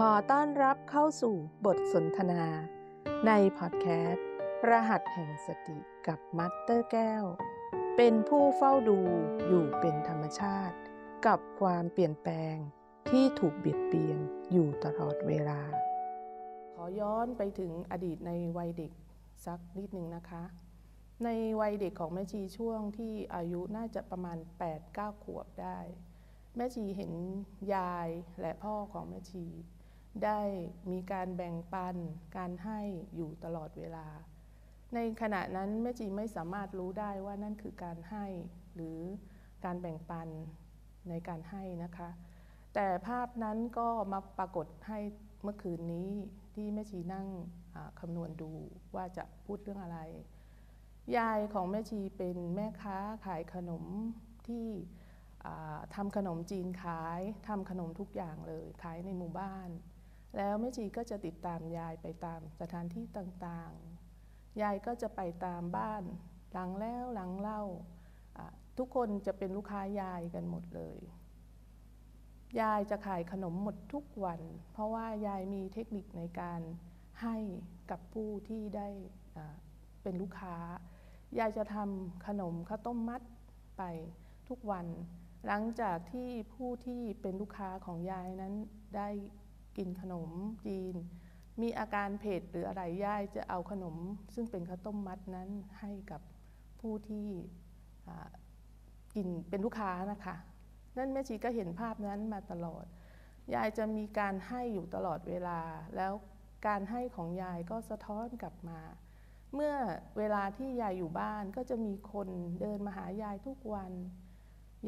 [0.00, 2.44] ขอต้อนรับเข้าสู่บทสนทนา
[3.26, 4.26] ในพอดแคสต์
[4.68, 7.24] รหัสแห่งสติกับมัตเตอร์แก้ว
[7.96, 8.98] เป็นผู้เฝ้าดู
[9.48, 10.76] อยู่เป็นธรรมชาติ
[11.26, 12.56] กับความเปลี่ยนแปลง
[13.10, 14.18] ที่ถูกเบียดเบียน
[14.52, 15.60] อยู่ตลอดเวลา
[16.74, 18.92] ขอย้อนไปถึงอดีตในวัยเด็ก
[19.46, 20.44] สักนิดหนึ่งนะคะ
[21.24, 21.28] ใน
[21.60, 24.38] วัยเด็กของแม่ชีช่วงที่อายุน่าจะประมาณ
[24.80, 25.78] 8-9 ขวบได้
[26.56, 27.12] แม่ชีเห็น
[27.74, 28.08] ยาย
[28.40, 29.46] และพ่อของแม่ชี
[30.24, 30.40] ได้
[30.90, 31.96] มีการแบ่งปัน
[32.36, 32.80] การให้
[33.16, 34.06] อยู่ตลอดเวลา
[34.94, 38.26] ในขณะนั้นแม่ชีไม่สามารถรู้ได้ว่านั่นคือการให้
[38.74, 38.98] หรือ
[39.64, 40.28] การแบ่งปัน
[41.08, 42.10] ในการให้นะคะ
[42.74, 44.98] แต่ภาพนั้นก็มาปรากฏให้
[45.42, 46.10] เมื่อคืนนี้
[46.54, 47.28] ที่แม่ชีนั่ง
[48.00, 48.52] คำนวณดู
[48.94, 49.98] ว่าจะพูดเรื่องอะไร
[51.16, 53.84] ยายของแม่ชีเป็นแม่ค้าขายขนม
[54.48, 54.66] ที่
[55.94, 59.68] ทำขนมจีนขายทำขนมทุกอย่างเลยขายในหมู่บ้าน
[60.36, 66.02] แล้วแม่ชีก็จะติดตามยายไปตามสถานที่ต่างๆ ยายก็จะไปตามบ้าน
[66.52, 67.62] หลังแล้วหลังเล่า
[68.78, 70.98] ทุกคนจะเป็นลูกค้ายายกันหมดเลย
[72.60, 74.40] ยายจะขายขนมหมดทุกวัน
[74.72, 76.60] เพราะว่ายายมีเทคนิคในการ
[77.22, 77.36] ให้
[77.90, 78.88] กับผู้ที่ได้
[80.02, 80.56] เป็นลูกค้า
[81.38, 83.22] ยายจะทำขนมข้าวต้มมัด
[83.78, 83.82] ไป
[84.48, 84.86] ทุกวัน
[85.46, 88.54] หลังจากที่ผู้ที่เป็นลูกค้าของยายนั้น
[88.96, 89.08] ได้
[89.76, 90.30] กินขนม
[90.66, 90.94] จีน
[91.60, 93.96] มีอาการเผ็ดหรืออะไรย่ายจะเอาขนม
[94.34, 95.48] ซึ่งเป็นข้าวต้มมัดนั้น
[95.80, 96.20] ให้กับ
[96.80, 97.28] ผู้ที่
[99.14, 100.36] กินเป็นลูกค้านะคะ
[100.96, 102.84] นั่นแม่ชีก็เห็นภาพนั้นมาตลอด
[103.54, 105.60] ยายจะมีการให้อยู่ตลอดเวลา
[105.96, 106.12] แล้ว
[106.66, 108.80] การให้ของยายก็สะท้อนกลับมา
[109.54, 109.74] เมื่อ
[110.18, 112.28] เวลาที่ยายอยู่บ้านก็จะมีคน
[112.60, 113.92] เดินมาหายายทุกวัน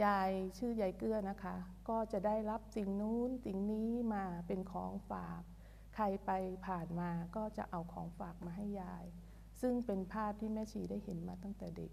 [0.05, 1.57] ยายชื่อยายเกื้อนะคะ
[1.89, 5.43] ก็จะได้รับสิ่งนู้นสิ่งนี้มาเป็นของฝาก
[5.95, 6.31] ใครไป
[6.67, 9.05] ผ่านมาก็จะเอาของฝากมาให้ยาย
[9.61, 11.93] ซึ่งเป็นภาพที่แม่ชีได้เห็นมาตั้งแต่เด็ก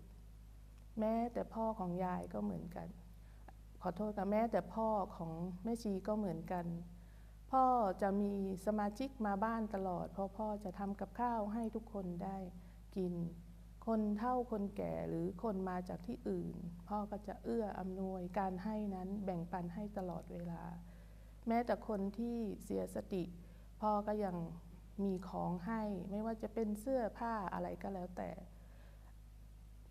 [0.99, 2.87] แม้แต่พ่อของยายก็เหมือนกัน
[3.81, 5.31] ขอโทษค่ะแม้แต่พ่อของ
[5.63, 6.65] แม่ชีก็เหมือนกัน
[7.51, 7.65] พ่อ
[8.01, 8.33] จะมี
[8.65, 12.37] สมาชิกมาบ้านตลอด เพราะพ่อจะทำกับข้าวให้ทุกคนได้
[12.95, 13.13] กิน
[13.85, 16.55] คนเท่าคนแก่หรือคนมาจากที่อื่น
[16.87, 20.61] พ่อก็จะเอื้ออำนวยการให้นั้นแบ่งปันให้ตลอดเวลา
[21.47, 23.23] แม้แต่คนที่เสียสติ
[23.81, 24.35] พ่อก็ยัง
[25.03, 25.81] มีของให้
[26.11, 28.29] ไม่ว่าจะเป็นเสื้อผ้าอะไรก็แล้วแต่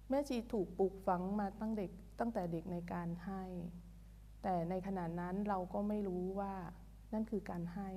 [0.09, 1.91] แม่ชีถูกปลูกฝังมาตั้งเด็ก
[2.21, 3.43] ตั้งแต่เด็กในการให้
[4.43, 6.55] แต่ในขณะนั้นเราก็ไม่รู้ว่า
[7.13, 7.91] นั่นคือการให้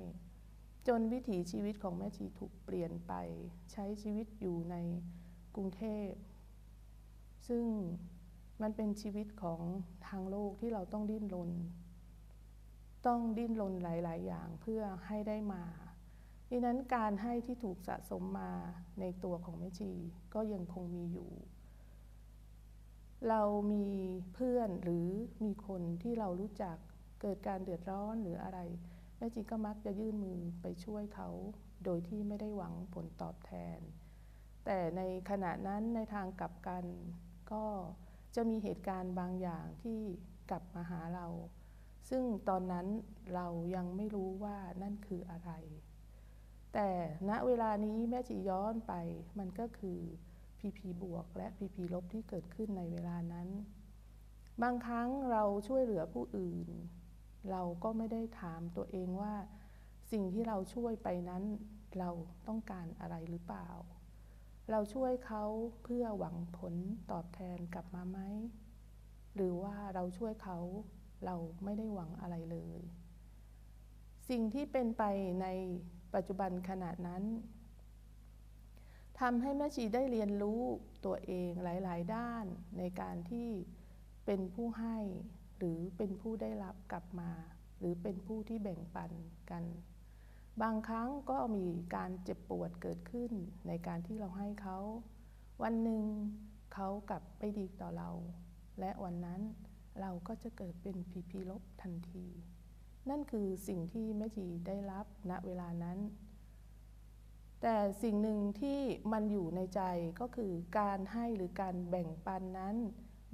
[0.88, 3.12] จนวิถีชีวิตของแม่ชีถูกเปลี่ยนไป
[3.72, 4.76] ใช้ชีวิตอยู่ใน
[5.60, 6.12] กรุงเทพ
[7.48, 7.64] ซึ่ง
[8.62, 9.60] มันเป็นชีวิตของ
[10.08, 11.50] ทางโลกที่เราต้องดิ้นรน
[13.06, 15.64] ต้องดิ้นรนหลาย ๆ อย่างเพื่อให้ได้มา
[16.50, 18.52] ดังนั้นการให้ที่ถูกสะสมมา
[19.00, 19.92] ในตัวของแม่ชี
[20.34, 21.30] ก็ยังคงมีอยู่
[23.28, 23.42] เรา
[23.72, 23.86] มี
[24.34, 25.08] เพื่อนหรือ
[25.44, 26.76] มีคนที่เรารู้จัก
[27.20, 28.58] เกิดการเดือดร้อนหรืออะไร
[29.16, 31.28] แม่ชีก็มักจะยื่นมือไปช่วยเขา
[31.84, 33.80] โดยที่ไม่ได้หวังผลตอบแทน
[34.70, 36.84] แต่ในขณะนั้นในทางกลับกัน
[37.52, 37.64] ก็
[38.34, 40.00] จะมีเหตุการณ์บางอย่างที่
[40.50, 41.26] กลับมาหาเรา
[42.10, 42.86] ซึ่งตอนนั้น
[43.34, 45.50] เรายังไม่รู้ว่านั่นคืออะไร
[46.74, 46.88] แต่
[47.28, 48.94] ณเวลานี้แม่จีย้อนไป
[49.38, 49.98] มันก็คือ
[50.58, 53.48] พีพีบวกและพีพีลบที่เกิดขึ้นในเวลานั้น
[54.62, 56.68] บางครั้งเราช่วยเหลือผู้อื่น
[57.50, 59.34] เราก็ไม่ได้ถามตัวเองว่า
[60.12, 61.42] สิ่งที่เราช่วยไปนั้น
[61.98, 62.10] เรา
[62.48, 63.68] ต้องการอะไรหรือเปล่า
[64.70, 65.44] เราช่วยเขา
[65.82, 66.74] เพื่อหวังผล
[67.10, 68.18] ตอบแทนกลับมาไหม
[69.34, 70.58] หรือว่าเราช่วยเขา
[71.24, 72.80] เราไม่ได้หวังอะไรเลย
[74.28, 75.02] สิ่งที่เป็นไป
[75.42, 75.46] ใน
[76.14, 77.24] ปัจจุบันขณะนั้น
[79.20, 80.62] ทำให้แม่ชีได้เรียนรู้
[81.04, 82.44] ตัวเองหลาย ๆ ด้าน
[82.78, 83.48] ในการที่
[84.26, 84.98] เป็นผู้ให้
[85.58, 87.30] หรือเป็นผู้ได้รับกลับมา
[87.78, 89.10] หรือเป็นผู้ที่แบ่งปัน
[89.50, 89.64] กัน
[90.62, 93.30] บางครั้งก็มีการเจ็บปวดเกิดขึ้น
[93.66, 94.78] ในการที่เราให้เขา
[95.62, 96.04] วันหนึ่ง
[96.74, 98.10] เขากลับไปดีต่อเรา
[98.80, 99.40] และวันนั้น
[100.00, 102.26] เราก็จะเกิดเป็นพีพีลบทันที
[103.08, 105.98] นั่นคือสิ่งที่แม่จีได้รับณเวลานั้น
[107.62, 108.80] แต่สิ่งหนึ่งที่
[109.12, 109.82] มันอยู่ในใจ
[110.20, 112.76] ก็คือการให้หรือการแบ่งปันนั้น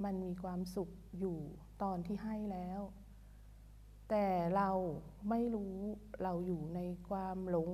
[0.03, 0.89] มันมีความสุข
[1.19, 1.39] อยู่
[1.83, 2.81] ตอนที่ให้แล้ว
[4.09, 4.71] แต่เรา
[5.29, 5.77] ไม่รู้
[6.23, 6.79] เราอยู่ใน
[7.09, 7.71] ความหลง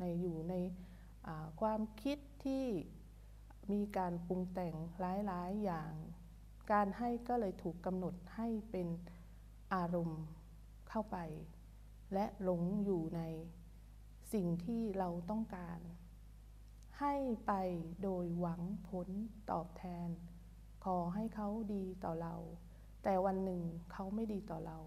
[0.00, 0.54] ในอยู่ใน
[1.60, 2.66] ความคิดที่
[3.72, 5.92] มีการปรุงแต่งหลาย ๆ อย่าง
[6.72, 8.88] การให้ก็เลยถูกกำหนดให้เป็น
[9.74, 10.22] อารมณ์
[10.88, 11.18] เข้าไป
[12.14, 13.22] และหลงอยู่ใน
[14.32, 15.80] สิ่งที่เราต้องการ
[17.00, 17.14] ให้
[17.46, 17.52] ไป
[18.02, 19.08] โดยหวังผล
[19.50, 20.08] ตอบแทน
[20.84, 22.34] ขอให้เขาดีต่อเรา
[23.02, 23.62] แต่วันหนึ่ง
[23.92, 24.78] เขาไม่ดีต่อเรา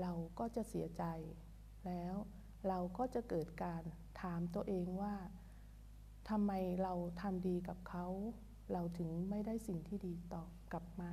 [0.00, 1.04] เราก็จะเสียใจ
[1.86, 2.14] แล้ว
[2.68, 3.82] เราก็จะเกิดการ
[4.20, 5.14] ถามตัวเองว่า
[6.28, 6.52] ทำไม
[6.82, 8.06] เราทำดีกับเขา
[8.72, 11.12] เราถึงไม่ได้สิ่งที่ดีตอบกลับมา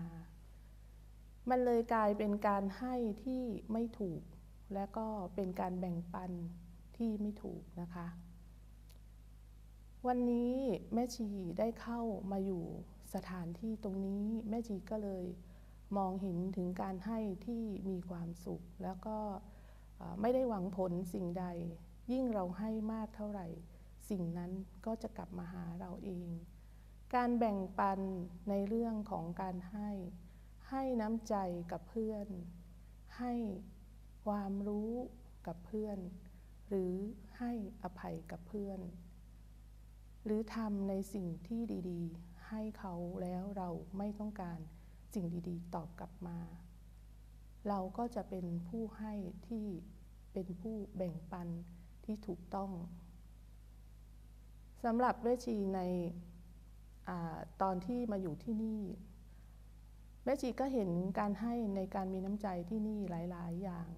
[1.49, 4.21] มันเลยกลายเป็นการให้ที่ไม่ถูก
[4.73, 6.31] และก็เป็นการแบ่งปัน
[6.97, 8.07] ที่ไม่ถูกนะคะ
[10.07, 10.53] วันนี้
[10.93, 11.27] แม่ชี
[11.59, 12.01] ได้เข้า
[12.31, 12.63] มาอยู่
[13.13, 15.23] สถานที่ตรงนี้แม่ชีก็เลย
[15.97, 19.17] มองเห็นถึงการให้ที่มีความสุข แล้วก็
[20.21, 21.45] ไม่ได้หวังผลสิ่งใด
[22.11, 23.47] ยิ่งเราให้มากเท่าไหร่
[24.09, 24.51] สิ่งนั้น
[24.85, 26.29] ก็จะกลับมาหาเราเอง
[27.15, 27.99] การแบ่งปัน
[28.49, 29.89] ในเรื่องของการให้
[30.69, 31.35] ให้น้ำใจ
[31.71, 32.27] กับเพื่อน
[33.19, 33.33] ให้
[34.25, 34.91] ความรู้
[35.47, 35.97] กับเพื่อน
[36.67, 36.93] หรือ
[37.39, 37.51] ให้
[37.83, 38.79] อภัยกับเพื่อน
[40.25, 44.59] หรือทำในสิ่งที่ดี ๆ ให้เขาแล้วเราไม่ต้องการ
[45.13, 46.37] สิ่งดีๆ ตอบกลับมา
[47.67, 49.13] เราก็จะเป็นผู้ให้
[49.47, 49.65] ที่
[50.33, 51.47] เป็นผู้แบ่งปัน
[52.05, 52.71] ที่ถูกต้อง
[54.83, 55.81] สำหรับเวชีใน
[57.07, 57.09] อ
[57.61, 58.81] ตอนที่มาอยู่ที่นี่
[60.23, 60.89] แม่ชีก็เห็น
[61.19, 63.89] การให้ในการมีน้ำใจที่นี่หลาย ๆ อย่าง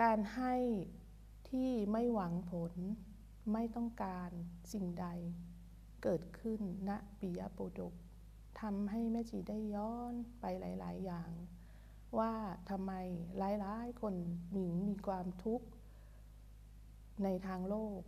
[0.00, 0.54] การให้
[1.50, 2.72] ที่ไม่หวังผล
[3.52, 4.30] ไม่ต้องการ
[4.72, 5.06] สิ่งใด
[6.02, 6.90] เกิดขึ้นณ
[7.20, 7.94] ปิยโปดก
[8.60, 11.30] ทำให้แม่ชีได้ย้อนไปหลาย ๆ อย่าง
[12.18, 12.32] ว่า
[12.70, 12.92] ทำไม
[13.38, 14.14] หลาย ๆ คน
[14.52, 15.66] หญิงมีความทุกข์
[17.24, 18.00] ในทางโลก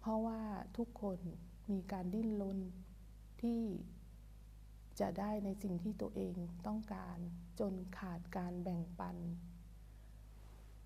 [0.00, 0.40] เพราะว่า
[0.76, 1.18] ทุกคน
[1.70, 2.58] มีการดิ้นรน
[3.42, 3.62] ที่
[5.00, 6.34] จะได้ในสิ่งที่ตัวเอง
[6.66, 7.18] ต้องการ
[7.60, 9.16] จนขาดการแบ่งปัน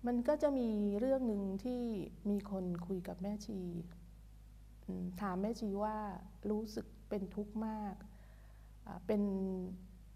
[0.05, 0.69] มันก็จะมี
[0.99, 1.81] เรื่องหนึ่งที่
[2.29, 3.59] มีคนคุยกับแม่ชี
[5.21, 5.97] ถามแม่ชีว่า
[6.49, 7.95] รู้สึกเป็นทุกข์มาก
[9.07, 9.21] เป็น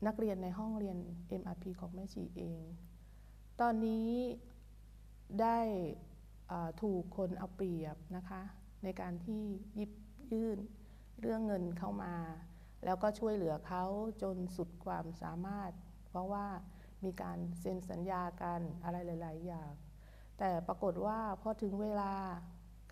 [0.08, 0.98] นักเรียนในห้องเรียน
[1.42, 2.62] MRP ของแม่ชีเอง
[3.62, 4.10] ตอนนี้
[5.42, 5.60] ได้
[6.82, 8.42] ถูกคนเอาเปรียบนะคะ
[8.84, 9.44] ในการที่
[9.80, 9.92] ยิบ
[10.34, 10.58] ยื่น
[11.22, 12.16] เรื่องเงินเข้ามา
[12.86, 13.84] แล้วก็ช่วยเหลือเขา
[14.22, 15.72] จนสุดความสามารถ
[16.08, 16.48] เพราะว่า
[17.04, 19.72] มีการเซ็นสัญญากันอะไรหลาย ๆ อย่าง
[20.38, 22.14] แต่ปรากฏว่าพอถึงเวลา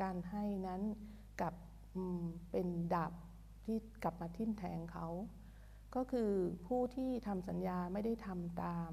[0.01, 0.81] การให้นั้น
[1.41, 1.53] กับ
[2.51, 3.13] เป็นดาบ
[3.65, 5.07] ที่กลับมาทิ่มแทงเขา
[5.95, 6.31] ก็คือ
[6.67, 8.91] ผู้ที่ทำสัญญาไม่ได้ทำตาม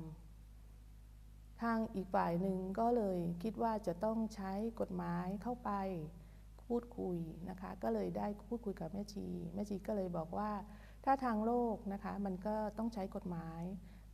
[1.63, 5.71] ทางอีกฝ่ายหนึ่งก็เลยคิดว่าจะต้องใช้กฎหมายเข้าไป
[6.65, 7.17] พูดคุย
[7.51, 10.51] นะคะ ก็เลยได้พูดคุยกับแม่ชี แม่ชีก็เลยบอกว่า
[11.05, 13.63] ถ้าทางโลกนะคะมันก็ต้องใช้กฎหมาย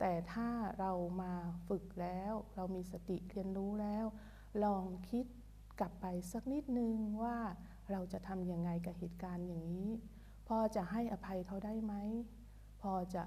[0.00, 0.48] แต่ถ้า
[0.78, 0.92] เรา
[1.22, 1.32] มา
[1.68, 4.06] ฝึกแล้ว เรามีสติเรียนรู้แล้ว
[4.64, 5.26] ลองคิด
[5.80, 7.36] กลับไปสักนิดนึงว่า
[7.90, 9.88] เราจะทำยังไงกับเหตุการณ์อย่างนี้
[10.48, 11.94] พอจะให้อภัยเขาได้ไหม
[12.82, 13.22] พอจะ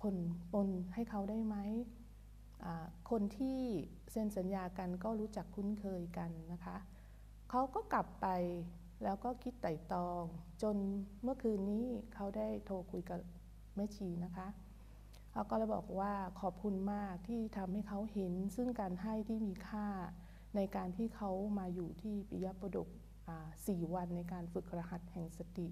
[0.00, 0.16] ผล
[0.52, 1.56] ปนให้เขาได้ไหม
[3.10, 3.58] คนที่
[4.12, 6.76] เซ็นสัญญากันก็รู้จักคุ้นเคยกันนะคะ
[7.50, 8.26] เขาก็กลับไป
[9.04, 10.24] แล้วก็คิดไต่ตอง
[10.62, 10.76] จน
[11.22, 13.20] เมื่อคืนนี้เขาได้โทรคุยกับ
[13.74, 14.48] แม่ชีนะคะ
[15.32, 19.88] เขาก็เลยบอกว่าขอบคุณมากที่ทำให้เขาเห็นซึ่งการให้ที่มีค่า
[20.56, 22.88] ในการที่เขามาอยู่ที่ปิยประดก
[23.66, 25.68] สี่วันในการฝึกรหัสแห่งสติ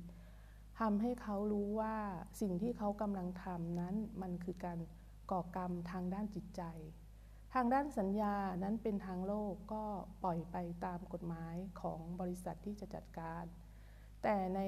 [0.81, 1.97] ทำให้เขารู้ว่า
[2.41, 4.79] สิ่งที่เขากำลังทำนั้นมันคือการ
[5.31, 6.63] ก่อกรรมทางด้านจิตใจ
[7.55, 9.85] ทางด้านสัญญานั้นเป็นทางโลกก็
[10.25, 13.45] ปล่อยไปตามกฎหมายของบริษัทที่จะจัดการ
[14.23, 14.61] แต่ใน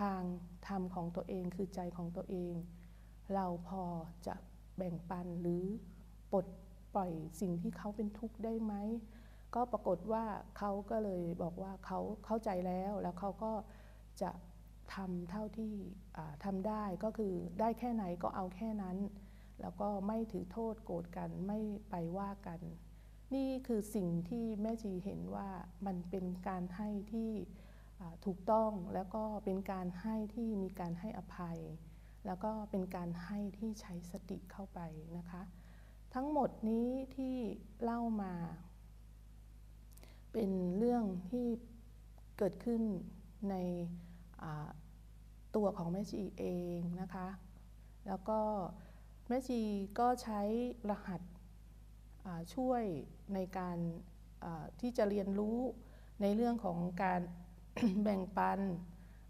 [0.00, 0.22] ทาง
[0.66, 2.54] ธรรมของตัวเองคือใจของตัวเอง
[3.34, 3.84] เราพอ
[4.26, 4.34] จะ
[4.76, 5.64] แบ่งปันหรือ
[6.32, 6.46] ปลด
[6.94, 8.74] ปล่อยสิ่งที่เขาเป็นทุกข์ได้ไหม
[9.56, 10.24] ก็ปรากฏว่า
[10.58, 13.52] เขาก็เลยบอกว่าเขาเข้าใจแล้วแล้วเขาก็
[14.22, 14.30] จะ
[14.94, 15.74] ทำเท่าที่
[16.44, 18.96] ทำได้ก็คือได้แค่ไหนก็เอาแค่นั้น
[19.60, 21.58] แล้วก็ไม่ถือโทษโกรธกันไม่
[21.90, 22.60] ไปว่ากัน
[23.34, 25.48] นี่คือสิ่งที่แม่จีเห็นว่า
[25.86, 27.32] มันเป็นการให้ที่
[28.24, 31.58] ถูกต้องแล้วก็เป็นการให้ที่มีการให้อภัย
[32.26, 34.80] แล้วก็เป็นการให้ที่ใช้สติเข้าไป
[35.18, 35.42] นะคะ
[36.14, 37.36] ทั้งหมดนี้ที่
[37.82, 38.34] เล่ามา
[40.38, 41.46] เป็นเรื่องที่
[42.38, 42.82] เกิดขึ้น
[43.50, 43.54] ใน
[45.56, 46.44] ตัวของแม่ชีเอ
[46.76, 47.28] งนะคะ
[48.06, 48.40] แล้วก็
[49.28, 49.60] แม่ชี
[49.98, 50.40] ก็ใช้
[50.90, 51.20] รหัส
[52.54, 52.82] ช่วย
[53.34, 53.78] ในการ
[54.80, 55.58] ที่จะเรียนรู้
[56.22, 57.20] ในเรื่องของการ
[58.02, 58.60] แบ่งปัน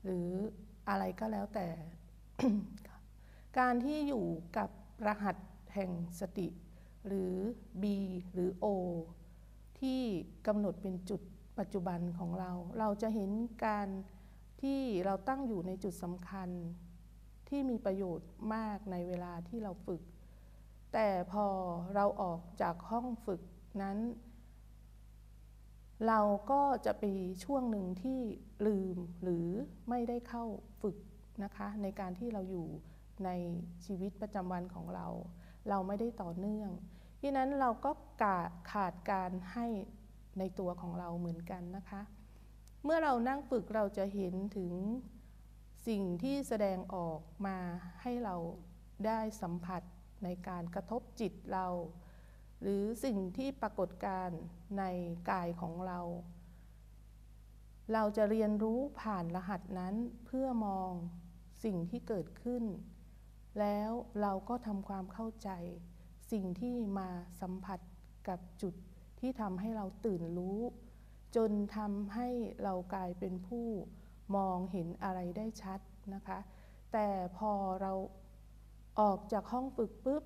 [0.04, 0.28] หรือ
[0.88, 1.68] อะไรก็แล้วแต่
[3.58, 4.70] การที่อยู่กับ
[5.06, 5.36] รหัส
[5.74, 6.48] แห่งสติ
[7.06, 7.34] หรือ
[7.82, 7.84] B
[8.32, 8.66] หรือ O
[9.80, 10.00] ที่
[10.46, 11.20] กำหนดเป็นจุด
[11.58, 13.30] ปัจจุบันของเรา เราจะเห็น
[13.66, 13.88] การ
[14.62, 16.48] ที่เราตั้งอยู่ในจุดสำคัญ
[17.48, 20.02] ที่มีประโยชน์มากในเวลาที่เราฝึก
[20.92, 21.46] แต่พอ
[21.94, 23.42] เราออกจากห้องฝึก
[23.82, 23.98] นั้น
[26.08, 27.04] เราก็จะไป
[27.44, 28.20] ช่วงหนึ่งที่
[28.66, 29.46] ลืมหรือ
[29.88, 30.44] ไม่ได้เข้า
[30.82, 30.96] ฝึก
[31.44, 32.66] นะคะในการที่เราอยู่
[33.24, 33.30] ใน
[33.84, 35.06] ชีวิตประจำวันของเรา
[35.68, 36.70] เราไม่ได้ต่อเนื่อง
[37.20, 37.90] ที่นั้นเราก็
[38.72, 39.66] ขาดการให้
[40.38, 42.02] ในตัวของเราเหมือนกันนะคะ
[42.84, 44.72] เมื่อเรานั่งฝึกเราจะเห็นถึง
[45.88, 47.58] สิ่งที่แสดงออกมา
[48.02, 48.36] ให้เรา
[49.06, 49.82] ได้สัมผัส
[50.24, 51.66] ในการกระทบจิตเรา
[52.62, 54.28] หรือสิ่งที่ปรากฏการ
[54.78, 54.84] ใน
[55.30, 56.00] กายของเรา
[57.92, 59.94] เราจะเรียนรู้ผ่านรหัสนั้น
[60.26, 60.92] เพื่อมอง
[61.64, 62.64] สิ่งที่เกิดขึ้น
[63.60, 65.50] แล้วเราก็ทำความเข้าใจ
[66.32, 67.08] สิ่งที่มา
[67.40, 67.80] สัมผัส
[68.28, 68.74] กับจุด
[69.20, 70.60] ที่ทำให้เราตื่นรู้
[71.36, 72.28] จนทำให้
[72.62, 73.66] เรากลายเป็นผู้
[74.36, 75.80] มองเห็นอะไรได้ชัด
[76.14, 76.38] นะคะ
[76.92, 77.92] แต่พอเรา
[79.00, 80.24] ออกจากห้องฝึกปุ๊บ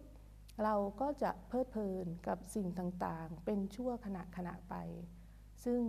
[0.64, 4.75] เราก็จะเพลิดเพลินกับสิ่งต่างๆ เป็นชั่วขณะขณะไป
[5.64, 5.83] ซึ่ง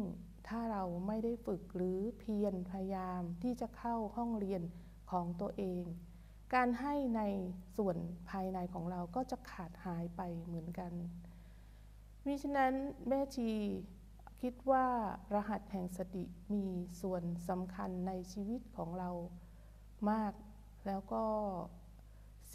[0.47, 4.61] ถ้าเราไม่ได้ฝึกหรือเพียรพยายามที่จะเข้าห้องเรียน
[5.11, 5.83] ของตัวเอง
[6.53, 7.21] การให้ใน
[7.77, 7.97] ส่วน
[8.29, 10.91] ภายในของเราก็จะขาดหายไปเหมือนกัน
[12.25, 12.73] มิฉะนั้น
[13.07, 13.49] แม่ชี
[14.41, 14.85] คิดว่า
[15.35, 16.65] รหัสแห่งสติมี
[17.01, 19.11] ส่วนสำคัญในชีวิตของเรา
[20.11, 20.33] มาก
[20.87, 21.23] แล้วก็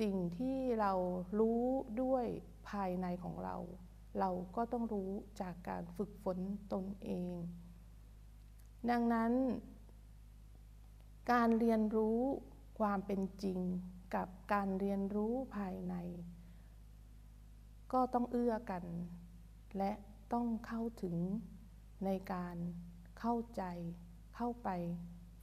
[0.00, 0.93] สิ่งที่เรา
[1.38, 1.62] รู้
[2.03, 2.26] ด้วย
[2.71, 3.57] ภายในของเรา
[4.21, 5.11] เราก็ต้องรู้
[5.41, 6.38] จากการฝึกฝน
[6.73, 7.35] ตนเอง
[8.91, 9.33] ดังนั้น
[11.33, 12.21] การเรียนรู้
[12.78, 13.59] ความเป็นจริง
[14.14, 15.95] กับการเรียนรู้ภายใน
[17.92, 18.85] ก็ต้องเอื้อกัน
[19.78, 19.92] และ
[20.33, 21.16] ต้องเข้าถึง
[22.04, 22.56] ในการ
[23.18, 23.62] เข้าใจ
[24.37, 24.68] เข้าไป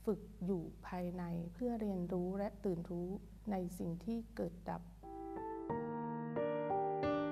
[0.04, 1.22] ฝึกอยู่ภายใน
[1.54, 3.08] เพื่อเรียนรู้และตื่นรู้
[3.50, 4.82] ในสิ่งที่เกิดดับ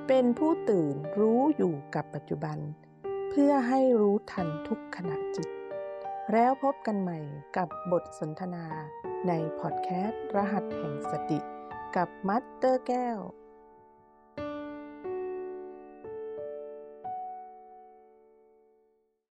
[0.09, 2.59] เป็นผู้ตื่นรู้อยู่กับปัจจุบัน
[3.31, 5.49] เพื่อให้รู้ทันทุกขณะจิต
[6.33, 7.19] แล้วพบกันใหม่
[7.57, 8.65] กับบทสนทนา
[9.29, 11.39] ในพอดแคสต์รหัสแห่งสติ
[11.97, 13.19] กับมัตเตอร์แก้ว